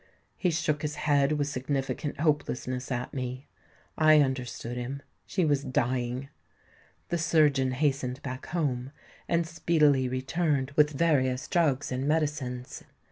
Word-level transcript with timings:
He 0.35 0.49
shook 0.49 0.81
his 0.81 0.95
head 0.95 1.33
with 1.33 1.45
significant 1.45 2.19
hopelessness 2.21 2.89
at 2.91 3.13
me: 3.13 3.45
I 3.99 4.19
understood 4.19 4.75
him—she 4.75 5.45
was 5.45 5.63
dying! 5.63 6.29
The 7.09 7.19
surgeon 7.19 7.73
hastened 7.73 8.19
back 8.23 8.47
home, 8.47 8.91
and 9.27 9.45
speedily 9.45 10.09
returned 10.09 10.71
with 10.71 10.89
various 10.89 11.47
drugs 11.47 11.91
and 11.91 12.07
medicines. 12.07 12.83